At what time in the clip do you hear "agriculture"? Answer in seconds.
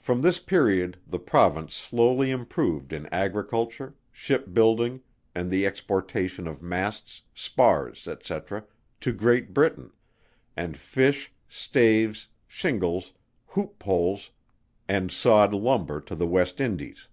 3.12-3.94